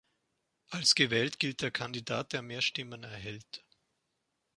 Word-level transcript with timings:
Als 0.71 0.95
gewählt 0.95 1.37
gilt 1.37 1.61
der 1.61 1.69
Kandidat, 1.69 2.33
der 2.33 2.41
mehr 2.41 2.63
Stimmen 2.63 3.03
erhält. 3.03 3.63